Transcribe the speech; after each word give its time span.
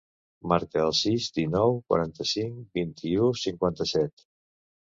Marca 0.51 0.79
el 0.83 0.95
sis, 0.99 1.27
dinou, 1.35 1.77
quaranta-cinc, 1.93 2.57
vint-i-u, 2.81 3.31
cinquanta-set. 3.45 4.29